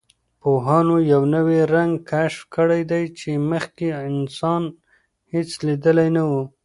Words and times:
پوهانو 0.41 0.95
یوه 1.11 1.27
نوی 1.35 1.59
رنګ 1.73 1.93
کشف 2.11 2.41
کړی 2.55 2.81
دی 2.91 3.03
چې 3.19 3.29
مخکې 3.51 3.87
انسان 4.09 4.63
هېڅ 5.33 5.49
لیدلی 5.65 6.09
نه 6.15 6.23
و. 6.29 6.31